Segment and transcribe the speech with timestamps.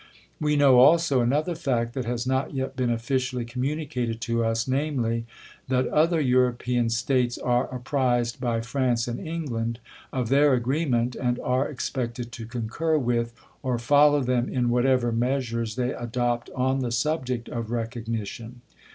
[0.39, 5.27] We know also another fact that has not yet been officially communicated to us, namely,
[5.67, 9.77] that other European States are apprized by France and England
[10.11, 15.11] of their agreement and are ex pected to coucm with or follow them in whatever
[15.11, 18.61] meas ures they adopt on the subject of recognition.